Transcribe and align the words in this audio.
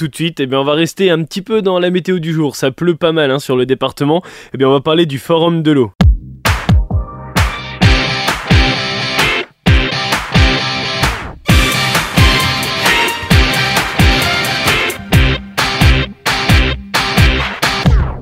Tout 0.00 0.06
de 0.06 0.14
suite, 0.14 0.38
eh 0.38 0.46
bien, 0.46 0.60
on 0.60 0.64
va 0.64 0.74
rester 0.74 1.10
un 1.10 1.24
petit 1.24 1.42
peu 1.42 1.60
dans 1.60 1.80
la 1.80 1.90
météo 1.90 2.20
du 2.20 2.32
jour. 2.32 2.54
Ça 2.54 2.70
pleut 2.70 2.94
pas 2.94 3.10
mal 3.10 3.32
hein, 3.32 3.40
sur 3.40 3.56
le 3.56 3.66
département. 3.66 4.22
Eh 4.54 4.56
bien, 4.56 4.68
on 4.68 4.70
va 4.70 4.80
parler 4.80 5.06
du 5.06 5.18
forum 5.18 5.64
de 5.64 5.72
l'eau. 5.72 5.90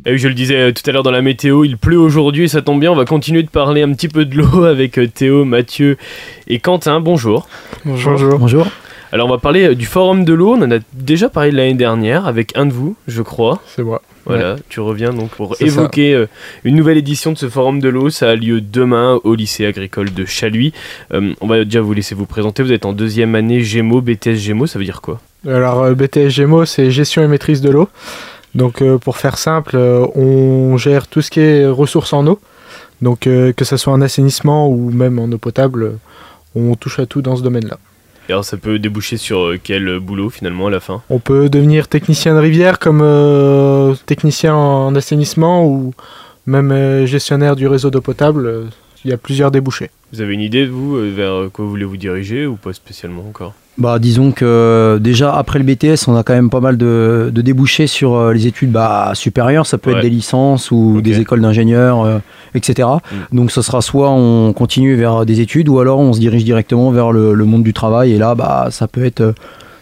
Et 0.07 0.13
oui, 0.13 0.19
je 0.19 0.29
le 0.29 0.35
disais 0.35 0.57
euh, 0.57 0.73
tout 0.73 0.89
à 0.89 0.93
l'heure 0.93 1.03
dans 1.03 1.11
la 1.11 1.21
météo, 1.21 1.65
il 1.65 1.77
pleut 1.77 1.99
aujourd'hui 1.99 2.45
et 2.45 2.49
ça 2.49 2.63
tombe 2.63 2.81
bien. 2.81 2.91
On 2.91 2.97
va 2.97 3.05
continuer 3.05 3.43
de 3.43 3.51
parler 3.51 3.83
un 3.83 3.93
petit 3.93 4.09
peu 4.09 4.25
de 4.25 4.35
l'eau 4.35 4.65
avec 4.65 4.99
euh, 4.99 5.09
Théo, 5.09 5.45
Mathieu 5.45 5.99
et 6.49 6.59
Quentin. 6.59 7.01
Bonjour. 7.01 7.47
Bonjour. 7.85 8.39
Bonjour. 8.39 8.67
Alors, 9.17 9.29
on 9.29 9.31
va 9.31 9.39
parler 9.39 9.69
euh, 9.69 9.75
du 9.75 9.87
forum 9.87 10.27
de 10.27 10.35
l'eau. 10.35 10.57
On 10.57 10.61
en 10.61 10.71
a 10.71 10.77
déjà 10.93 11.31
parlé 11.31 11.51
l'année 11.51 11.73
dernière 11.73 12.27
avec 12.27 12.55
un 12.55 12.67
de 12.67 12.73
vous, 12.75 12.97
je 13.09 13.23
crois. 13.23 13.63
C'est 13.75 13.83
moi. 13.83 14.03
Voilà, 14.27 14.57
tu 14.69 14.81
reviens 14.81 15.15
donc 15.15 15.31
pour 15.31 15.57
évoquer 15.59 16.13
euh, 16.13 16.27
une 16.65 16.77
nouvelle 16.77 16.99
édition 16.99 17.33
de 17.33 17.39
ce 17.39 17.49
forum 17.49 17.81
de 17.81 17.89
l'eau. 17.89 18.11
Ça 18.11 18.29
a 18.29 18.35
lieu 18.35 18.61
demain 18.61 19.19
au 19.25 19.35
lycée 19.35 19.65
agricole 19.65 20.13
de 20.13 20.27
Chaluis. 20.27 20.75
Euh, 21.15 21.33
on 21.41 21.47
va 21.47 21.65
déjà 21.65 21.81
vous 21.81 21.95
laisser 21.95 22.15
vous 22.15 22.27
présenter. 22.27 22.63
Vous 22.63 22.73
êtes 22.73 22.85
en 22.85 22.93
deuxième 22.93 23.35
année 23.35 23.63
Gémeaux, 23.63 24.03
BTS 24.03 24.35
Gémeaux, 24.35 24.67
ça 24.67 24.79
veut 24.79 24.85
dire 24.85 25.01
quoi? 25.01 25.19
Alors, 25.49 25.91
BTS 25.95 26.29
Gémeaux, 26.29 26.67
c'est 26.67 26.91
gestion 26.91 27.23
et 27.23 27.27
maîtrise 27.27 27.63
de 27.63 27.71
l'eau. 27.71 27.89
Donc, 28.55 28.83
euh, 28.83 28.99
pour 28.99 29.17
faire 29.17 29.39
simple, 29.39 29.79
on 29.79 30.77
gère 30.77 31.07
tout 31.07 31.23
ce 31.23 31.31
qui 31.31 31.41
est 31.41 31.67
ressources 31.67 32.13
en 32.13 32.27
eau. 32.27 32.39
Donc, 33.01 33.21
que 33.21 33.65
ce 33.65 33.79
soit 33.79 33.95
en 33.95 34.03
assainissement 34.03 34.69
ou 34.69 34.91
même 34.91 35.19
en 35.19 35.33
eau 35.33 35.39
potable, 35.39 35.93
on 36.55 36.75
touche 36.75 36.99
à 36.99 37.07
tout 37.07 37.23
dans 37.23 37.37
ce 37.37 37.43
domaine-là. 37.43 37.79
Et 38.29 38.33
alors 38.33 38.45
ça 38.45 38.57
peut 38.57 38.79
déboucher 38.79 39.17
sur 39.17 39.39
euh, 39.41 39.59
quel 39.63 40.01
boulot 40.01 40.31
finalement 40.31 40.67
à 40.67 40.71
la 40.71 40.81
fin? 40.81 41.03
On 41.11 41.21
peut 41.21 41.49
devenir 41.49 41.87
technicien 41.87 42.35
de 42.35 42.41
rivière 42.41 42.79
comme 42.79 43.01
euh, 43.03 43.95
technicien 44.07 44.55
en 44.55 44.95
assainissement 44.97 45.65
ou 45.65 45.95
même 46.47 46.73
euh, 46.73 47.07
gestionnaire 47.07 47.55
du 47.55 47.67
réseau 47.69 47.91
d'eau 47.91 48.01
potable. 48.01 48.67
Il 49.05 49.11
y 49.11 49.13
a 49.13 49.17
plusieurs 49.17 49.53
débouchés. 49.53 49.91
Vous 50.13 50.21
avez 50.21 50.35
une 50.35 50.41
idée 50.41 50.67
vous 50.67 50.97
euh, 50.97 51.13
vers 51.15 51.51
quoi 51.53 51.65
voulez 51.65 51.85
vous 51.85 51.97
diriger 51.97 52.47
ou 52.47 52.57
pas 52.57 52.73
spécialement 52.73 53.25
encore? 53.29 53.55
Bah, 53.79 53.99
disons 53.99 54.33
que 54.33 54.45
euh, 54.45 54.99
déjà 54.99 55.35
après 55.37 55.59
le 55.59 55.65
BTS, 55.67 56.09
on 56.09 56.17
a 56.17 56.23
quand 56.23 56.33
même 56.33 56.49
pas 56.49 56.61
mal 56.61 56.79
de, 56.79 57.31
de 57.33 57.43
débouchés 57.43 57.87
sur 57.87 58.15
euh, 58.15 58.33
les 58.33 58.47
études 58.47 58.73
bah, 58.73 59.11
supérieures. 59.15 59.67
Ça 59.67 59.77
peut 59.77 59.91
Ouais. 59.91 59.97
être 59.99 60.03
des 60.03 60.09
licences 60.11 60.71
ou 60.71 61.03
des 61.03 61.21
écoles 61.21 61.43
d'ingénieurs, 61.43 62.01
euh, 62.03 62.19
etc. 62.55 62.89
Mm. 63.31 63.37
Donc, 63.37 63.51
ce 63.51 63.61
sera 63.61 63.83
soit 63.83 64.11
on 64.11 64.55
continue 64.55 64.95
vers 64.97 65.27
des 65.27 65.41
études 65.41 65.69
ou 65.69 65.79
alors 65.79 65.99
on 65.99 66.15
se 66.15 66.21
dirige 66.21 66.43
directement 66.45 66.91
vers 66.91 67.13
le, 67.13 67.35
le 67.35 67.45
monde 67.45 67.65
du 67.65 67.75
travail. 67.75 68.13
Et 68.13 68.19
là, 68.19 68.35
bah, 68.35 68.69
ça 68.71 68.89
peut 68.89 69.05
être 69.05 69.21
euh, 69.21 69.33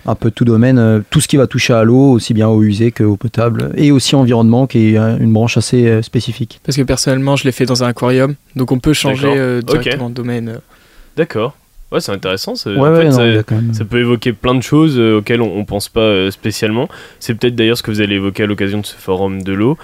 un 0.07 0.17
peu 0.17 0.33
tout 0.33 0.45
domaine, 0.45 0.79
euh, 0.79 1.01
tout 1.09 1.21
ce 1.21 1.29
qui 1.29 1.37
va 1.37 1.47
toucher 1.47 1.73
à 1.73 1.85
l'eau, 1.85 2.11
aussi 2.11 2.35
bien 2.35 2.49
eau 2.49 2.63
usée 2.65 2.91
que 2.91 3.05
eau 3.05 3.17
potable, 3.17 3.71
et 3.77 3.93
aussi 3.93 4.17
environnement, 4.17 4.67
qui 4.67 4.95
est 4.95 4.99
euh, 4.99 5.17
une 5.19 5.33
branche 5.33 5.57
assez 5.57 5.87
euh, 5.87 6.03
spécifique. 6.03 6.61
Parce 6.65 6.77
que 6.77 6.83
personnellement, 6.83 7.37
je 7.37 7.45
l'ai 7.45 7.53
fait 7.53 7.65
dans 7.65 7.85
un 7.85 7.87
aquarium, 7.89 8.35
donc 8.57 8.73
on 8.73 8.81
peut 8.81 8.93
changer 8.93 9.33
euh, 9.37 9.63
directement 9.63 10.11
de 10.11 10.15
domaine. 10.15 10.59
D'accord. 11.17 11.55
Ouais, 11.95 12.01
c'est 12.01 12.13
intéressant. 12.13 12.57
ça- 12.57 12.71
Ouais, 12.71 12.77
en 12.79 12.93
ouais, 12.93 12.97
fait, 12.99 13.05
non, 13.05 13.11
ça- 13.13 13.27
il 13.29 13.35
y 13.35 13.39
a 13.39 13.43
quand 13.45 13.55
même- 13.55 13.73
Ça 13.73 13.85
peut 13.85 14.01
évoquer 14.01 14.33
plein 14.33 14.55
de 14.57 14.63
choses 14.63 14.99
euh, 14.99 15.19
auxquelles 15.19 15.41
on, 15.41 15.57
on 15.57 15.65
pense 15.65 15.89
pas 15.89 16.01
euh, 16.01 16.31
spécialement. 16.33 16.89
C'est 17.21 17.35
peut-être 17.35 17.55
d'ailleurs 17.55 17.79
ce 17.79 17.83
que 17.85 17.91
vous 17.93 18.01
allez 18.01 18.17
évoquer 18.17 18.43
à 18.43 18.47
l'occasion 18.47 18.81
de 18.81 18.87
ce 18.87 18.97
forum 18.97 19.43
de 19.43 19.53
l'eau. 19.53 19.79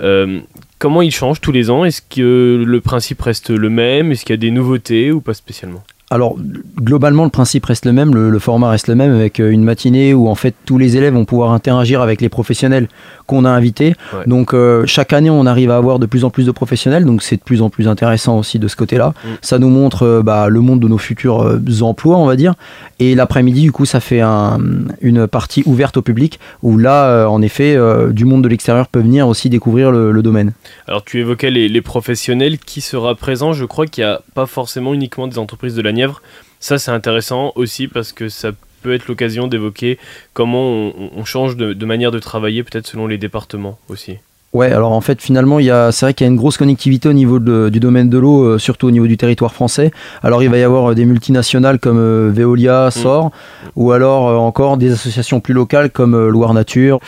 Euh, 0.00 0.40
comment 0.78 1.02
il 1.02 1.10
change 1.10 1.40
tous 1.40 1.52
les 1.52 1.68
ans? 1.70 1.84
Est-ce 1.84 2.02
que 2.02 2.62
le 2.64 2.80
principe 2.80 3.20
reste 3.20 3.50
le 3.50 3.68
même? 3.68 4.12
Est-ce 4.12 4.24
qu'il 4.24 4.32
y 4.34 4.38
a 4.38 4.40
des 4.40 4.50
nouveautés 4.50 5.10
ou 5.10 5.20
pas 5.20 5.34
spécialement? 5.34 5.82
Alors, 6.08 6.36
globalement, 6.80 7.24
le 7.24 7.30
principe 7.30 7.66
reste 7.66 7.84
le 7.84 7.92
même, 7.92 8.14
le, 8.14 8.30
le 8.30 8.38
format 8.38 8.70
reste 8.70 8.86
le 8.86 8.94
même, 8.94 9.12
avec 9.12 9.40
euh, 9.40 9.50
une 9.50 9.64
matinée 9.64 10.14
où 10.14 10.28
en 10.28 10.36
fait 10.36 10.54
tous 10.64 10.78
les 10.78 10.96
élèves 10.96 11.14
vont 11.14 11.24
pouvoir 11.24 11.50
interagir 11.50 12.00
avec 12.00 12.20
les 12.20 12.28
professionnels 12.28 12.86
qu'on 13.26 13.44
a 13.44 13.50
invités. 13.50 13.94
Ouais. 14.14 14.24
Donc, 14.26 14.54
euh, 14.54 14.84
chaque 14.86 15.12
année, 15.12 15.30
on 15.30 15.46
arrive 15.46 15.72
à 15.72 15.76
avoir 15.76 15.98
de 15.98 16.06
plus 16.06 16.24
en 16.24 16.30
plus 16.30 16.46
de 16.46 16.52
professionnels, 16.52 17.04
donc 17.04 17.24
c'est 17.24 17.36
de 17.36 17.42
plus 17.42 17.60
en 17.60 17.70
plus 17.70 17.88
intéressant 17.88 18.38
aussi 18.38 18.60
de 18.60 18.68
ce 18.68 18.76
côté-là. 18.76 19.08
Mm. 19.08 19.28
Ça 19.42 19.58
nous 19.58 19.68
montre 19.68 20.04
euh, 20.04 20.22
bah, 20.22 20.48
le 20.48 20.60
monde 20.60 20.78
de 20.78 20.86
nos 20.86 20.98
futurs 20.98 21.42
euh, 21.42 21.82
emplois, 21.82 22.16
on 22.18 22.26
va 22.26 22.36
dire. 22.36 22.54
Et 23.00 23.16
l'après-midi, 23.16 23.62
du 23.62 23.72
coup, 23.72 23.84
ça 23.84 23.98
fait 23.98 24.20
un- 24.20 24.60
une 25.00 25.26
partie 25.26 25.64
ouverte 25.66 25.96
au 25.96 26.02
public 26.02 26.38
où 26.62 26.78
là, 26.78 27.26
en 27.28 27.42
effet, 27.42 27.76
du 28.12 28.24
monde 28.24 28.42
de 28.44 28.48
l'extérieur 28.48 28.86
peut 28.86 29.00
venir 29.00 29.26
aussi 29.26 29.50
découvrir 29.50 29.90
le, 29.90 30.12
le 30.12 30.22
domaine. 30.22 30.52
Alors 30.86 31.02
tu 31.04 31.18
évoquais 31.18 31.50
les, 31.50 31.68
les 31.68 31.82
professionnels 31.82 32.58
qui 32.58 32.80
sera 32.80 33.14
présent? 33.14 33.52
Je 33.52 33.64
crois 33.64 33.86
qu'il 33.86 34.04
n'y 34.04 34.10
a 34.10 34.20
pas 34.34 34.46
forcément 34.46 34.94
uniquement 34.94 35.26
des 35.26 35.38
entreprises 35.38 35.74
de 35.74 35.82
la 35.82 35.92
Nièvre. 35.96 36.22
Ça 36.60 36.78
c'est 36.78 36.90
intéressant 36.92 37.52
aussi 37.56 37.88
parce 37.88 38.12
que 38.12 38.28
ça 38.28 38.50
peut 38.82 38.94
être 38.94 39.08
l'occasion 39.08 39.48
d'évoquer 39.48 39.98
comment 40.32 40.62
on, 40.62 40.92
on 41.16 41.24
change 41.24 41.56
de, 41.56 41.72
de 41.72 41.86
manière 41.86 42.12
de 42.12 42.18
travailler 42.20 42.62
peut-être 42.62 42.86
selon 42.86 43.06
les 43.08 43.18
départements 43.18 43.78
aussi. 43.88 44.14
Ouais, 44.52 44.70
alors 44.72 44.92
en 44.92 45.00
fait, 45.02 45.20
finalement, 45.20 45.58
il 45.58 45.66
y 45.66 45.70
a, 45.70 45.92
c'est 45.92 46.06
vrai 46.06 46.14
qu'il 46.14 46.24
y 46.24 46.28
a 46.28 46.30
une 46.30 46.36
grosse 46.38 46.56
connectivité 46.56 47.08
au 47.10 47.12
niveau 47.12 47.38
de- 47.40 47.68
du 47.68 47.78
domaine 47.78 48.08
de 48.08 48.16
l'eau, 48.16 48.44
euh, 48.44 48.58
surtout 48.58 48.86
au 48.86 48.90
niveau 48.90 49.06
du 49.06 49.18
territoire 49.18 49.52
français. 49.52 49.90
Alors, 50.22 50.42
il 50.42 50.48
va 50.48 50.56
y 50.56 50.62
avoir 50.62 50.92
euh, 50.92 50.94
des 50.94 51.04
multinationales 51.04 51.78
comme 51.78 51.98
euh, 51.98 52.30
Veolia, 52.32 52.90
SOR, 52.90 53.32
ou 53.74 53.92
alors 53.92 54.28
euh, 54.28 54.36
encore 54.36 54.78
des 54.78 54.92
associations 54.92 55.40
plus 55.40 55.52
locales 55.52 55.90
comme 55.90 56.14
euh, 56.14 56.30
Loire 56.30 56.54
Nature. 56.54 57.00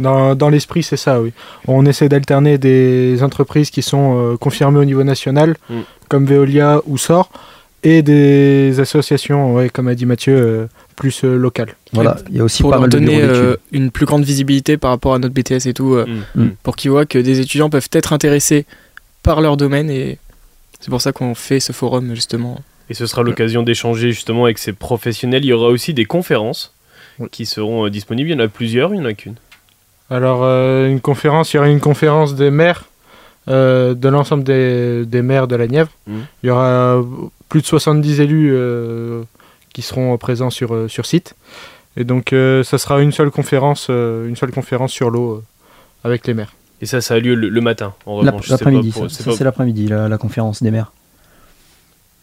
Dans, 0.00 0.34
dans 0.34 0.48
l'esprit, 0.48 0.82
c'est 0.82 0.96
ça, 0.96 1.20
oui. 1.20 1.32
On 1.68 1.86
essaie 1.86 2.08
d'alterner 2.08 2.58
des 2.58 3.22
entreprises 3.22 3.70
qui 3.70 3.82
sont 3.82 4.32
euh, 4.32 4.36
confirmées 4.36 4.80
au 4.80 4.84
niveau 4.84 5.04
national, 5.04 5.54
Mm. 5.70 5.74
comme 6.08 6.24
Veolia 6.26 6.80
ou 6.86 6.98
SOR, 6.98 7.30
et 7.88 8.02
des 8.02 8.80
associations, 8.80 9.54
ouais, 9.54 9.68
comme 9.70 9.86
a 9.86 9.94
dit 9.94 10.06
Mathieu, 10.06 10.34
euh, 10.36 10.66
plus 10.96 11.22
euh, 11.24 11.36
locales. 11.36 11.74
Voilà, 11.92 12.16
il 12.30 12.36
y 12.36 12.40
a 12.40 12.44
aussi 12.44 12.62
pour 12.62 12.70
pas 12.70 12.76
leur 12.76 12.80
mal 12.82 12.90
de 12.90 12.98
donner 12.98 13.20
euh, 13.22 13.56
une 13.70 13.92
plus 13.92 14.06
grande 14.06 14.24
visibilité 14.24 14.76
par 14.76 14.90
rapport 14.90 15.14
à 15.14 15.18
notre 15.20 15.32
BTS 15.34 15.66
et 15.68 15.72
tout, 15.74 15.94
euh, 15.94 16.04
Mm. 16.34 16.42
Mm. 16.42 16.50
pour 16.64 16.74
qu'ils 16.74 16.90
voient 16.90 17.06
que 17.06 17.18
des 17.18 17.38
étudiants 17.40 17.70
peuvent 17.70 17.88
être 17.92 18.12
intéressés 18.12 18.66
par 19.22 19.40
leur 19.40 19.56
domaine 19.56 19.88
et 19.88 20.18
c'est 20.80 20.90
pour 20.90 21.00
ça 21.00 21.12
qu'on 21.12 21.34
fait 21.36 21.60
ce 21.60 21.72
forum 21.72 22.14
justement. 22.14 22.60
Et 22.90 22.94
ce 22.94 23.06
sera 23.06 23.22
l'occasion 23.22 23.62
d'échanger 23.62 24.10
justement 24.12 24.44
avec 24.44 24.58
ces 24.58 24.72
professionnels. 24.72 25.44
Il 25.44 25.48
y 25.48 25.52
aura 25.52 25.68
aussi 25.68 25.94
des 25.94 26.04
conférences 26.06 26.72
Oui. 27.20 27.28
qui 27.30 27.46
seront 27.46 27.86
euh, 27.86 27.90
disponibles. 27.90 28.30
Il 28.30 28.32
y 28.32 28.36
en 28.36 28.44
a 28.44 28.48
plusieurs, 28.48 28.92
il 28.94 28.98
n'y 29.00 29.06
en 29.06 29.08
a 29.08 29.14
qu'une. 29.14 29.34
Alors, 30.10 30.40
euh, 30.42 30.88
une 30.88 31.00
conférence, 31.00 31.52
il 31.52 31.56
y 31.56 31.58
aura 31.60 31.68
une 31.68 31.80
conférence 31.80 32.34
des 32.36 32.50
maires, 32.50 32.84
euh, 33.48 33.94
de 33.94 34.08
l'ensemble 34.08 34.44
des, 34.44 35.04
des 35.06 35.22
maires 35.22 35.48
de 35.48 35.56
la 35.56 35.66
Nièvre. 35.66 35.90
Il 36.08 36.46
y 36.46 36.50
aura 36.50 37.02
plus 37.48 37.60
de 37.60 37.66
70 37.66 38.20
élus 38.20 38.50
euh, 38.52 39.22
qui 39.72 39.82
seront 39.82 40.16
présents 40.18 40.50
sur, 40.50 40.74
euh, 40.74 40.88
sur 40.88 41.06
site. 41.06 41.34
Et 41.96 42.04
donc, 42.04 42.32
euh, 42.32 42.62
ça 42.62 42.78
sera 42.78 43.00
une 43.00 43.12
seule 43.12 43.30
conférence, 43.30 43.86
euh, 43.90 44.28
une 44.28 44.36
seule 44.36 44.50
conférence 44.52 44.92
sur 44.92 45.10
l'eau 45.10 45.34
euh, 45.34 45.42
avec 46.04 46.26
les 46.26 46.34
maires. 46.34 46.52
Et 46.82 46.86
ça, 46.86 47.00
ça 47.00 47.14
a 47.14 47.18
lieu 47.18 47.34
le, 47.34 47.48
le 47.48 47.60
matin. 47.62 47.94
En 48.04 48.16
revanche, 48.16 48.42
c'est 48.46 48.50
L'après-midi, 48.50 48.92
c'est 49.08 49.40
la 50.08 50.18
conférence 50.18 50.62
des 50.62 50.70
maires. 50.70 50.92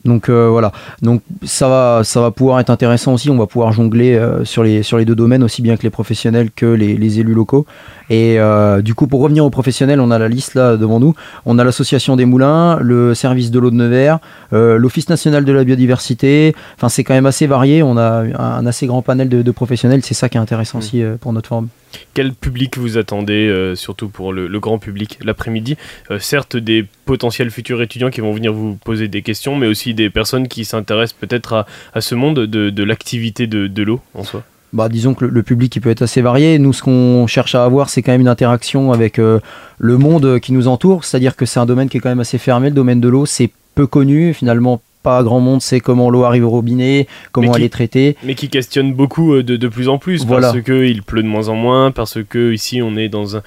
Donc 0.06 0.28
euh, 0.28 0.50
voilà, 0.50 0.74
donc 1.02 1.22
ça 1.44 1.70
va, 1.70 2.02
ça 2.04 2.20
va 2.20 2.32
pouvoir 2.32 2.60
être 2.60 2.70
intéressant 2.70 3.14
aussi. 3.14 3.30
On 3.30 3.38
va 3.38 3.48
pouvoir 3.48 3.72
jongler 3.72 4.16
euh, 4.16 4.44
sur 4.44 4.62
les 4.64 4.84
sur 4.84 4.98
les 4.98 5.06
deux 5.06 5.16
domaines 5.16 5.44
aussi 5.44 5.62
bien 5.62 5.78
que 5.78 5.84
les 5.84 5.90
professionnels 5.90 6.50
que 6.54 6.66
les, 6.66 6.98
les 6.98 7.20
élus 7.22 7.34
locaux. 7.34 7.66
Et 8.10 8.38
euh, 8.38 8.82
du 8.82 8.96
coup, 8.96 9.08
pour 9.08 9.22
revenir 9.22 9.46
aux 9.46 9.50
professionnels, 9.50 10.02
on 10.02 10.12
a 10.12 10.20
la 10.20 10.28
liste 10.28 10.56
là 10.56 10.76
devant 10.76 11.00
nous. 11.00 11.16
On 11.46 11.58
a 11.58 11.64
l'association 11.64 12.18
des 12.18 12.26
moulins, 12.26 12.78
le 12.82 13.16
service 13.16 13.50
de 13.50 13.60
l'eau 13.60 13.72
de 13.72 13.76
Nevers, 13.76 14.20
euh, 14.52 14.78
l'office 14.78 15.08
national 15.08 15.46
de 15.46 15.52
la 15.54 15.64
biodiversité. 15.64 16.54
Enfin, 16.76 16.90
c'est 16.90 17.06
quand 17.06 17.14
même 17.14 17.26
assez 17.26 17.48
varié. 17.48 17.82
On 17.82 17.96
a 17.98 18.24
un, 18.38 18.66
assez 18.66 18.88
grand 18.88 19.02
panel 19.02 19.30
de, 19.30 19.42
de 19.42 19.52
professionnels. 19.52 20.02
C'est 20.04 20.14
ça 20.14 20.28
qui 20.28 20.38
est 20.38 20.42
intéressant 20.42 20.74
Mm. 20.74 20.78
aussi 20.80 21.04
euh, 21.04 21.16
pour 21.20 21.34
notre 21.34 21.50
forum. 21.50 21.68
Quel 22.14 22.34
public 22.34 22.78
vous 22.78 22.98
attendez, 22.98 23.48
euh, 23.48 23.76
surtout 23.76 24.10
pour 24.10 24.34
le, 24.34 24.48
grand 24.60 24.80
public, 24.80 25.20
l'après-midi? 25.24 25.78
Euh, 26.12 26.20
Certes, 26.20 26.56
des 26.58 26.86
potentiels 27.06 27.52
futurs 27.52 27.82
étudiants 27.82 28.10
qui 28.10 28.22
vont 28.22 28.34
venir 28.34 28.54
vous 28.54 28.76
poser 28.76 29.08
des 29.08 29.22
questions, 29.22 29.56
mais 29.56 29.68
aussi 29.68 29.94
des 29.94 30.10
personnes 30.10 30.48
qui 30.48 30.66
s'intéressent 30.66 31.18
peut-être 31.20 31.54
à, 31.54 31.66
à 31.94 32.02
ce 32.02 32.16
monde 32.16 32.40
de, 32.40 32.70
de 32.70 32.84
l'activité 32.84 33.48
de, 33.48 33.68
de 33.68 33.84
l'eau 33.84 34.02
en 34.14 34.24
soi. 34.24 34.44
bah, 34.74 34.90
disons 34.90 35.14
que 35.14 35.26
le, 35.26 35.32
le 35.32 35.44
public 35.44 35.76
il 35.76 35.82
peut 35.82 35.90
être 35.92 36.02
assez 36.02 36.22
varié. 36.22 36.58
Nous, 36.60 36.74
ce 36.74 36.82
qu'on 36.82 37.28
cherche 37.28 37.56
à 37.56 37.64
avoir, 37.64 37.90
c'est 37.90 38.02
quand 38.02 38.12
même 38.12 38.22
une 38.22 38.28
interaction 38.28 38.92
avec 38.92 39.20
euh, 39.20 39.40
le 39.78 39.98
monde 39.98 40.40
qui 40.40 40.52
nous 40.54 40.68
entoure. 40.68 41.06
C'est-à-dire 41.06 41.36
que 41.36 41.46
c'est 41.46 41.60
un 41.60 41.66
domaine 41.66 41.90
qui 41.90 41.98
est 41.98 42.00
quand 42.00 42.10
même 42.10 42.20
assez 42.20 42.38
fermé. 42.38 42.70
Le 42.70 42.76
domaine 42.76 43.00
de 43.02 43.08
l'eau, 43.08 43.26
c'est 43.26 43.50
peu 43.76 43.88
connu. 43.88 44.34
Finalement, 44.34 44.82
pas 45.04 45.22
grand 45.22 45.40
monde 45.40 45.62
sait 45.62 45.80
comment 45.80 46.10
l'eau 46.10 46.24
arrive 46.24 46.46
au 46.46 46.50
robinet, 46.50 47.08
comment 47.32 47.52
qui- 47.52 47.60
elle 47.60 47.66
est 47.66 47.70
traitée. 47.70 48.16
Mais 48.24 48.36
qui 48.36 48.50
questionne 48.50 48.94
beaucoup 48.94 49.34
euh, 49.34 49.44
de, 49.44 49.58
de 49.58 49.68
plus 49.68 49.90
en 49.90 49.98
plus, 49.98 50.26
Voilà. 50.26 50.52
parce 50.52 50.64
qu'il 50.64 51.04
pleut 51.04 51.22
de 51.22 51.28
moins 51.28 51.50
en 51.50 51.56
moins, 51.56 51.92
parce 51.92 52.18
que 52.28 52.54
ici 52.54 52.82
on 52.82 52.96
est 52.96 53.10
dans 53.10 53.38
un, 53.38 53.42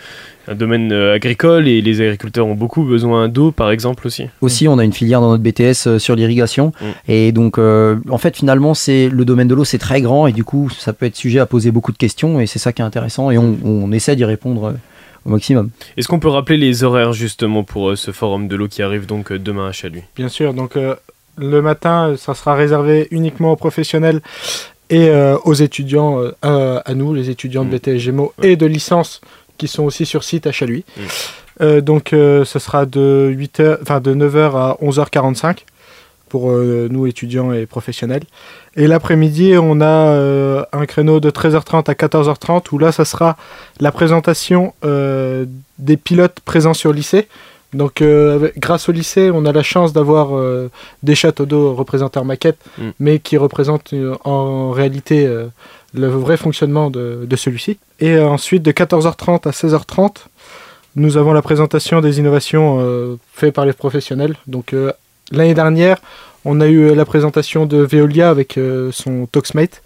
un 0.48 0.54
domaine 0.54 0.92
euh, 0.92 1.14
agricole 1.14 1.66
et 1.66 1.80
les 1.80 2.00
agriculteurs 2.00 2.46
ont 2.46 2.54
beaucoup 2.54 2.84
besoin 2.84 3.28
d'eau, 3.28 3.50
par 3.50 3.70
exemple 3.70 4.06
aussi. 4.06 4.26
Aussi, 4.42 4.68
on 4.68 4.78
a 4.78 4.84
une 4.84 4.92
filière 4.92 5.20
dans 5.20 5.30
notre 5.30 5.42
BTS 5.42 5.86
euh, 5.88 5.98
sur 5.98 6.14
l'irrigation. 6.14 6.72
Mm. 6.80 6.84
Et 7.10 7.32
donc, 7.32 7.58
euh, 7.58 7.96
en 8.10 8.18
fait, 8.18 8.36
finalement, 8.36 8.74
c'est 8.74 9.08
le 9.08 9.24
domaine 9.24 9.48
de 9.48 9.54
l'eau, 9.56 9.64
c'est 9.64 9.78
très 9.78 10.00
grand. 10.02 10.26
Et 10.28 10.32
du 10.32 10.44
coup, 10.44 10.70
ça 10.70 10.92
peut 10.92 11.06
être 11.06 11.16
sujet 11.16 11.40
à 11.40 11.46
poser 11.46 11.72
beaucoup 11.72 11.90
de 11.90 11.98
questions. 11.98 12.38
Et 12.38 12.46
c'est 12.46 12.58
ça 12.60 12.72
qui 12.72 12.80
est 12.82 12.84
intéressant. 12.84 13.30
Et 13.32 13.38
on, 13.38 13.56
on 13.64 13.90
essaie 13.90 14.14
d'y 14.14 14.24
répondre 14.24 14.74
au 15.24 15.30
maximum. 15.30 15.70
Est-ce 15.96 16.06
qu'on 16.06 16.20
peut 16.20 16.28
rappeler 16.28 16.56
les 16.58 16.84
horaires 16.84 17.12
justement 17.12 17.64
pour 17.64 17.90
euh, 17.90 17.96
ce 17.96 18.12
forum 18.12 18.46
de 18.46 18.54
l'eau 18.54 18.68
qui 18.68 18.82
arrive 18.82 19.06
donc 19.06 19.32
euh, 19.32 19.38
demain 19.40 19.66
à 19.66 19.72
Chaluis 19.72 20.02
Bien 20.14 20.28
sûr, 20.28 20.54
donc 20.54 20.76
euh, 20.76 20.94
le 21.36 21.62
matin, 21.62 22.14
ça 22.16 22.34
sera 22.34 22.54
réservé 22.54 23.08
uniquement 23.10 23.52
aux 23.52 23.56
professionnels 23.56 24.20
et 24.90 25.08
euh, 25.08 25.36
aux 25.44 25.54
étudiants, 25.54 26.20
euh, 26.44 26.80
à, 26.84 26.94
nous, 26.94 27.12
les 27.14 27.30
étudiants 27.30 27.64
de 27.64 27.68
Mm. 27.68 27.78
BTS 27.78 27.98
Gémeaux 27.98 28.32
Ouais. 28.38 28.52
et 28.52 28.56
de 28.56 28.66
licence 28.66 29.20
qui 29.58 29.68
sont 29.68 29.84
aussi 29.84 30.06
sur 30.06 30.22
site 30.24 30.46
à 30.46 30.52
Chaluis. 30.52 30.84
Mm. 30.96 31.00
Euh, 31.62 31.80
donc 31.80 32.08
ce 32.12 32.58
sera 32.58 32.86
de, 32.86 33.32
8h, 33.34 33.78
enfin, 33.82 34.00
de 34.00 34.14
9h 34.14 34.54
à 34.56 34.76
11h45 34.82 35.58
pour 36.28 36.50
nous 36.50 37.06
étudiants 37.06 37.52
et 37.52 37.66
professionnels. 37.66 38.24
Et 38.74 38.88
l'après-midi, 38.88 39.54
on 39.56 39.80
a 39.80 40.66
un 40.72 40.86
créneau 40.86 41.20
de 41.20 41.30
13h30 41.30 41.88
à 41.88 41.94
14h30 41.94 42.64
où 42.72 42.78
là, 42.78 42.90
ça 42.90 43.04
sera 43.04 43.36
la 43.80 43.92
présentation 43.92 44.74
des 44.82 45.96
pilotes 45.96 46.40
présents 46.44 46.74
sur 46.74 46.90
le 46.90 46.96
lycée. 46.96 47.28
Donc, 47.76 48.00
euh, 48.00 48.50
grâce 48.56 48.88
au 48.88 48.92
lycée, 48.92 49.30
on 49.32 49.44
a 49.44 49.52
la 49.52 49.62
chance 49.62 49.92
d'avoir 49.92 50.36
euh, 50.36 50.70
des 51.02 51.14
châteaux 51.14 51.46
d'eau 51.46 51.74
représenteurs 51.74 52.24
maquettes, 52.24 52.58
Mm. 52.78 52.90
mais 53.00 53.18
qui 53.18 53.36
représentent 53.36 53.92
euh, 53.92 54.14
en 54.24 54.70
réalité 54.70 55.28
le 55.94 56.06
vrai 56.08 56.36
fonctionnement 56.36 56.90
de, 56.90 57.26
de 57.26 57.36
celui-ci. 57.36 57.78
Et 58.00 58.18
ensuite, 58.18 58.62
de 58.62 58.72
14h30 58.72 59.46
à 59.48 59.50
16h30, 59.50 60.26
nous 60.96 61.16
avons 61.16 61.32
la 61.32 61.42
présentation 61.42 62.00
des 62.00 62.18
innovations 62.18 63.18
faites 63.32 63.54
par 63.54 63.66
les 63.66 63.72
professionnels. 63.72 64.36
Donc, 64.46 64.74
l'année 65.30 65.54
dernière, 65.54 65.98
on 66.44 66.60
a 66.60 66.66
eu 66.68 66.94
la 66.94 67.04
présentation 67.04 67.66
de 67.66 67.78
Veolia 67.78 68.30
avec 68.30 68.58
son 68.92 69.26
Toxmate. 69.26 69.82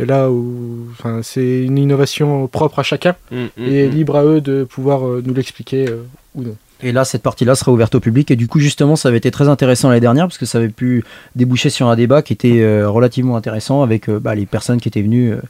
Et 0.00 0.06
là 0.06 0.30
où 0.30 0.88
c'est 1.22 1.64
une 1.64 1.78
innovation 1.78 2.46
propre 2.48 2.78
à 2.78 2.82
chacun 2.82 3.14
Mm, 3.30 3.36
mm, 3.56 3.66
et 3.66 3.88
libre 3.88 4.16
à 4.16 4.24
eux 4.24 4.40
de 4.40 4.64
pouvoir 4.64 5.00
nous 5.02 5.34
l'expliquer 5.34 5.86
ou 6.34 6.42
non. 6.42 6.56
Et 6.82 6.92
là, 6.92 7.04
cette 7.04 7.22
partie-là 7.22 7.54
sera 7.54 7.72
ouverte 7.72 7.94
au 7.94 8.00
public. 8.00 8.30
Et 8.30 8.36
du 8.36 8.48
coup, 8.48 8.58
justement, 8.58 8.96
ça 8.96 9.08
avait 9.08 9.18
été 9.18 9.30
très 9.30 9.48
intéressant 9.48 9.88
l'année 9.88 10.00
dernière 10.00 10.26
parce 10.26 10.38
que 10.38 10.46
ça 10.46 10.58
avait 10.58 10.68
pu 10.68 11.04
déboucher 11.36 11.70
sur 11.70 11.88
un 11.88 11.96
débat 11.96 12.22
qui 12.22 12.32
était 12.32 12.60
euh, 12.60 12.88
relativement 12.88 13.36
intéressant 13.36 13.82
avec 13.82 14.08
euh, 14.08 14.18
bah, 14.18 14.34
les 14.34 14.46
personnes 14.46 14.80
qui 14.80 14.88
étaient 14.88 15.02
venues 15.02 15.32
euh, 15.32 15.40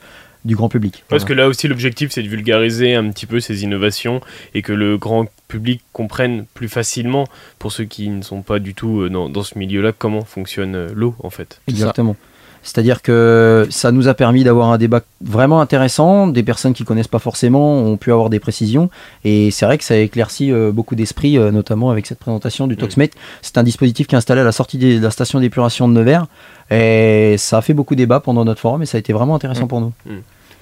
du 0.44 0.56
grand 0.56 0.69
public. 0.69 1.05
Parce 1.08 1.25
que 1.25 1.32
là 1.32 1.49
aussi, 1.49 1.69
l'objectif, 1.69 2.11
c'est 2.11 2.23
de 2.23 2.29
vulgariser 2.29 2.94
un 2.94 3.08
petit 3.11 3.26
peu 3.26 3.40
ces 3.40 3.62
innovations 3.62 4.20
et 4.55 4.62
que 4.62 4.73
le 4.73 4.99
grand 4.99 5.26
public 5.49 5.82
comprenne 5.93 6.46
plus 6.55 6.69
facilement, 6.69 7.26
pour 7.58 7.73
ceux 7.73 7.85
qui 7.85 8.08
ne 8.08 8.23
sont 8.23 8.43
pas 8.43 8.58
du 8.58 8.75
tout 8.75 9.08
dans, 9.08 9.28
dans 9.28 9.43
ce 9.43 9.58
milieu-là, 9.58 9.93
comment 9.96 10.25
fonctionne 10.25 10.88
l'eau, 10.93 11.14
en 11.23 11.31
fait. 11.31 11.61
Exactement. 11.69 12.17
C'est-à-dire 12.62 13.03
que 13.03 13.67
ça 13.70 13.91
nous 13.91 14.06
a 14.09 14.14
permis 14.14 14.44
d'avoir 14.44 14.70
un 14.70 14.79
débat 14.79 15.00
vraiment 15.20 15.61
intéressant. 15.61 16.26
Des 16.29 16.43
personnes 16.43 16.75
qui 16.75 16.85
connaissent 16.85 17.09
pas 17.09 17.19
forcément 17.19 17.79
ont 17.79 17.97
pu 17.97 18.12
avoir 18.12 18.31
des 18.31 18.38
précisions. 18.38 18.88
Et 19.25 19.50
c'est 19.50 19.67
vrai 19.67 19.79
que 19.79 19.85
ça 19.85 19.94
a 19.94 19.97
éclairci 19.99 20.53
euh, 20.53 20.70
beaucoup 20.73 20.94
d'esprits, 20.94 21.38
euh, 21.38 21.50
notamment 21.50 21.91
avec 21.91 22.06
cette 22.06 22.19
présentation 22.20 22.67
du 22.69 22.76
Toxmate. 22.76 23.12
C'est 23.43 23.59
un 23.59 23.64
dispositif 23.64 24.06
qui 24.06 24.14
est 24.14 24.19
installé 24.19 24.41
à 24.43 24.44
la 24.44 24.53
sortie 24.53 24.79
des- 24.79 24.99
de 24.99 25.03
la 25.03 25.11
station 25.11 25.41
d'épuration 25.41 25.88
de 25.88 25.93
Nevers. 25.94 26.26
Et 26.70 27.35
ça 27.38 27.59
a 27.59 27.62
fait 27.62 27.75
beaucoup 27.75 27.94
de 27.94 27.99
débat 27.99 28.20
pendant 28.20 28.44
notre 28.44 28.61
forum 28.61 28.82
et 28.82 28.87
ça 28.87 28.97
a 28.97 29.00
été 29.00 29.12
vraiment 29.12 29.35
intéressant 29.35 29.64
Mm. 29.64 29.69
pour 29.69 29.81
nous. 29.81 29.93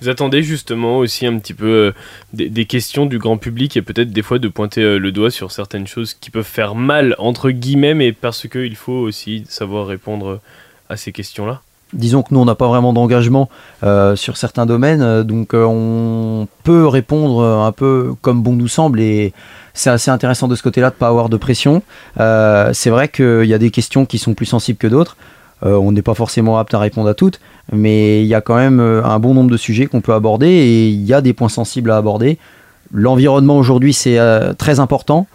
Vous 0.02 0.08
attendez 0.08 0.42
justement 0.42 0.96
aussi 0.96 1.26
un 1.26 1.38
petit 1.38 1.52
peu 1.52 1.66
euh, 1.66 1.92
des, 2.32 2.48
des 2.48 2.64
questions 2.64 3.04
du 3.04 3.18
grand 3.18 3.36
public 3.36 3.76
et 3.76 3.82
peut-être 3.82 4.10
des 4.10 4.22
fois 4.22 4.38
de 4.38 4.48
pointer 4.48 4.80
euh, 4.82 4.96
le 4.98 5.12
doigt 5.12 5.30
sur 5.30 5.52
certaines 5.52 5.86
choses 5.86 6.14
qui 6.14 6.30
peuvent 6.30 6.42
faire 6.42 6.74
mal, 6.74 7.14
entre 7.18 7.50
guillemets, 7.50 7.92
mais 7.92 8.12
parce 8.12 8.48
qu'il 8.48 8.76
faut 8.76 8.94
aussi 8.94 9.44
savoir 9.50 9.86
répondre 9.86 10.40
à 10.88 10.96
ces 10.96 11.12
questions-là? 11.12 11.60
Disons 11.92 12.22
que 12.22 12.32
nous, 12.32 12.40
on 12.40 12.44
n'a 12.44 12.54
pas 12.54 12.68
vraiment 12.68 12.92
d'engagement 12.92 13.48
euh, 13.82 14.14
sur 14.14 14.36
certains 14.36 14.64
domaines, 14.64 15.02
euh, 15.02 15.24
donc 15.24 15.54
euh, 15.54 15.64
on 15.64 16.46
peut 16.62 16.86
répondre 16.86 17.42
un 17.42 17.72
peu 17.72 18.14
comme 18.22 18.42
bon 18.42 18.52
nous 18.52 18.68
semble 18.68 19.00
et 19.00 19.32
c'est 19.74 19.90
assez 19.90 20.10
intéressant 20.10 20.46
de 20.46 20.54
ce 20.54 20.62
côté-là 20.62 20.90
de 20.90 20.94
ne 20.94 20.98
pas 20.98 21.08
avoir 21.08 21.28
de 21.28 21.36
pression. 21.36 21.82
C'est 22.16 22.90
vrai 22.90 23.08
qu'il 23.08 23.44
y 23.44 23.54
a 23.54 23.58
des 23.58 23.70
questions 23.70 24.04
qui 24.04 24.18
sont 24.18 24.34
plus 24.34 24.46
sensibles 24.46 24.78
que 24.78 24.86
d'autres. 24.86 25.16
On 25.62 25.92
n'est 25.92 26.02
pas 26.02 26.14
forcément 26.14 26.58
apte 26.58 26.74
à 26.74 26.78
répondre 26.78 27.08
à 27.08 27.14
toutes, 27.14 27.40
mais 27.72 28.22
il 28.22 28.26
y 28.26 28.34
a 28.34 28.40
quand 28.40 28.56
même 28.56 28.80
un 28.80 29.18
bon 29.18 29.32
nombre 29.32 29.50
de 29.50 29.56
sujets 29.56 29.86
qu'on 29.86 30.00
peut 30.00 30.12
aborder 30.12 30.48
et 30.48 30.88
il 30.88 31.02
y 31.02 31.14
a 31.14 31.20
des 31.20 31.32
points 31.32 31.48
sensibles 31.48 31.90
à 31.90 31.96
aborder. 31.96 32.38
L'environnement 32.92 33.56
aujourd'hui, 33.56 33.92
c'est 33.92 34.18
très 34.58 34.80
important. 34.80 35.26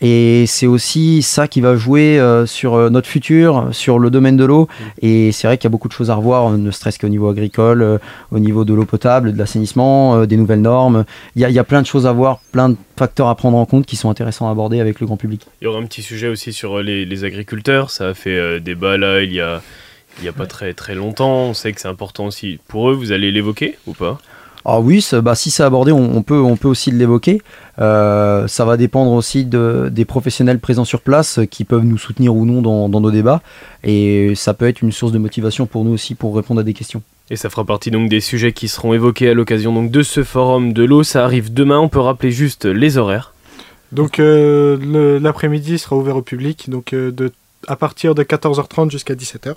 Et 0.00 0.44
c'est 0.46 0.66
aussi 0.66 1.22
ça 1.22 1.48
qui 1.48 1.60
va 1.60 1.76
jouer 1.76 2.18
euh, 2.18 2.46
sur 2.46 2.74
euh, 2.74 2.90
notre 2.90 3.08
futur, 3.08 3.68
sur 3.72 3.98
le 3.98 4.10
domaine 4.10 4.36
de 4.36 4.44
l'eau. 4.44 4.68
Et 5.00 5.32
c'est 5.32 5.46
vrai 5.46 5.56
qu'il 5.56 5.64
y 5.64 5.68
a 5.68 5.70
beaucoup 5.70 5.88
de 5.88 5.92
choses 5.92 6.10
à 6.10 6.14
revoir, 6.14 6.48
euh, 6.48 6.56
ne 6.56 6.70
serait-ce 6.70 6.98
qu'au 6.98 7.08
niveau 7.08 7.28
agricole, 7.28 7.82
euh, 7.82 7.98
au 8.30 8.38
niveau 8.38 8.64
de 8.64 8.74
l'eau 8.74 8.84
potable, 8.84 9.32
de 9.32 9.38
l'assainissement, 9.38 10.16
euh, 10.16 10.26
des 10.26 10.36
nouvelles 10.36 10.60
normes. 10.60 11.04
Il 11.36 11.42
y, 11.42 11.44
a, 11.44 11.48
il 11.48 11.54
y 11.54 11.58
a 11.58 11.64
plein 11.64 11.80
de 11.80 11.86
choses 11.86 12.06
à 12.06 12.12
voir, 12.12 12.40
plein 12.52 12.70
de 12.70 12.76
facteurs 12.96 13.28
à 13.28 13.34
prendre 13.34 13.56
en 13.56 13.66
compte 13.66 13.86
qui 13.86 13.96
sont 13.96 14.10
intéressants 14.10 14.48
à 14.48 14.50
aborder 14.50 14.80
avec 14.80 15.00
le 15.00 15.06
grand 15.06 15.16
public. 15.16 15.46
Il 15.60 15.64
y 15.64 15.68
aura 15.68 15.78
un 15.78 15.86
petit 15.86 16.02
sujet 16.02 16.28
aussi 16.28 16.52
sur 16.52 16.82
les, 16.82 17.04
les 17.04 17.24
agriculteurs. 17.24 17.90
Ça 17.90 18.08
a 18.08 18.14
fait 18.14 18.60
débat 18.60 18.96
là 18.96 19.22
il 19.22 19.32
y 19.32 19.40
a, 19.40 19.62
il 20.18 20.24
y 20.24 20.28
a 20.28 20.32
pas 20.32 20.46
très 20.46 20.74
très 20.74 20.94
longtemps. 20.94 21.44
On 21.50 21.54
sait 21.54 21.72
que 21.72 21.80
c'est 21.80 21.88
important 21.88 22.26
aussi 22.26 22.58
pour 22.68 22.90
eux. 22.90 22.94
Vous 22.94 23.12
allez 23.12 23.30
l'évoquer 23.30 23.76
ou 23.86 23.92
pas? 23.92 24.18
Ah 24.64 24.80
oui, 24.80 25.06
bah, 25.22 25.34
si 25.34 25.50
c'est 25.50 25.62
abordé, 25.62 25.92
on, 25.92 26.16
on 26.16 26.22
peut, 26.22 26.40
on 26.40 26.56
peut 26.56 26.68
aussi 26.68 26.90
l'évoquer. 26.90 27.42
Euh, 27.78 28.46
ça 28.48 28.64
va 28.64 28.76
dépendre 28.76 29.12
aussi 29.12 29.44
de, 29.44 29.90
des 29.92 30.04
professionnels 30.04 30.58
présents 30.58 30.84
sur 30.84 31.00
place 31.00 31.38
euh, 31.38 31.44
qui 31.44 31.64
peuvent 31.64 31.84
nous 31.84 31.98
soutenir 31.98 32.34
ou 32.34 32.46
non 32.46 32.62
dans, 32.62 32.88
dans 32.88 33.00
nos 33.00 33.10
débats. 33.10 33.42
Et 33.82 34.34
ça 34.34 34.54
peut 34.54 34.66
être 34.66 34.80
une 34.80 34.92
source 34.92 35.12
de 35.12 35.18
motivation 35.18 35.66
pour 35.66 35.84
nous 35.84 35.92
aussi 35.92 36.14
pour 36.14 36.34
répondre 36.34 36.60
à 36.60 36.64
des 36.64 36.72
questions. 36.72 37.02
Et 37.30 37.36
ça 37.36 37.50
fera 37.50 37.64
partie 37.64 37.90
donc 37.90 38.08
des 38.08 38.20
sujets 38.20 38.52
qui 38.52 38.68
seront 38.68 38.94
évoqués 38.94 39.28
à 39.28 39.34
l'occasion 39.34 39.72
donc 39.72 39.90
de 39.90 40.02
ce 40.02 40.22
forum 40.22 40.72
de 40.72 40.84
l'eau. 40.84 41.02
Ça 41.02 41.24
arrive 41.24 41.52
demain. 41.52 41.78
On 41.78 41.88
peut 41.88 42.00
rappeler 42.00 42.30
juste 42.30 42.64
les 42.64 42.96
horaires. 42.96 43.34
Donc 43.94 44.18
euh, 44.18 45.18
l'après-midi 45.20 45.78
sera 45.78 45.96
ouvert 45.96 46.16
au 46.16 46.22
public, 46.22 46.68
donc 46.68 46.92
euh, 46.92 47.12
de, 47.12 47.30
à 47.68 47.76
partir 47.76 48.14
de 48.14 48.24
14h30 48.24 48.90
jusqu'à 48.90 49.14
17h. 49.14 49.54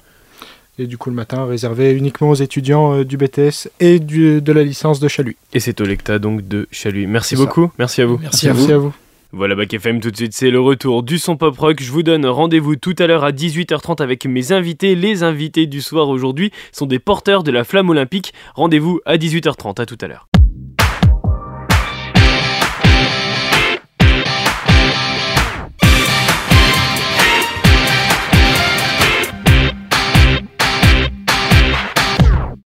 Et 0.80 0.88
du 0.88 0.98
coup 0.98 1.10
le 1.10 1.16
matin 1.16 1.46
réservé 1.46 1.92
uniquement 1.92 2.30
aux 2.30 2.36
étudiants 2.36 2.94
euh, 2.94 3.06
du 3.06 3.18
BTS 3.18 3.70
et 3.80 4.00
du, 4.00 4.42
de 4.42 4.52
la 4.52 4.64
licence 4.64 5.00
de 5.00 5.08
Chaluis. 5.08 5.36
Et 5.54 5.60
c'est 5.60 5.82
Olecta 5.82 6.20
donc 6.20 6.48
de 6.48 6.68
Chaluis. 6.72 7.08
Merci 7.08 7.36
ça. 7.36 7.44
beaucoup. 7.44 7.72
Merci 7.80 8.02
à 8.02 8.06
vous. 8.06 8.20
Merci 8.22 8.48
à 8.48 8.54
vous. 8.54 8.60
Merci 8.60 8.74
à 8.74 8.78
vous. 8.78 8.94
Voilà 9.34 9.56
Bac 9.56 9.74
FM 9.74 10.00
tout 10.00 10.10
de 10.10 10.16
suite, 10.16 10.34
c'est 10.34 10.52
le 10.52 10.60
retour 10.62 11.04
du 11.04 11.18
son 11.18 11.36
pop 11.36 11.58
rock. 11.58 11.82
Je 11.82 11.92
vous 11.92 12.02
donne 12.02 12.26
rendez-vous 12.26 12.78
tout 12.78 12.96
à 12.98 13.08
l'heure 13.08 13.26
à 13.26 13.32
18h30 13.32 14.02
avec 14.02 14.26
mes 14.26 14.54
invités. 14.54 14.96
Les 14.96 15.24
invités 15.24 15.66
du 15.66 15.82
soir 15.82 16.08
aujourd'hui 16.08 16.52
sont 16.72 16.86
des 16.86 17.00
porteurs 17.00 17.44
de 17.44 17.52
la 17.52 17.66
flamme 17.66 17.90
olympique. 17.90 18.34
Rendez-vous 18.56 19.02
à 19.06 19.18
18h30, 19.18 19.82
à 19.82 19.86
tout 19.86 19.98
à 20.00 20.08
l'heure. 20.08 20.28